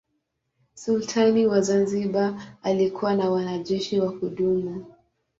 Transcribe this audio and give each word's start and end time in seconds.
Sultani 0.75 1.47
wa 1.47 1.61
Zanzibar 1.61 2.57
alikuwa 2.63 3.13
na 3.15 3.31
wanajeshi 3.31 3.99
wa 3.99 4.11
kudumu. 4.11 4.85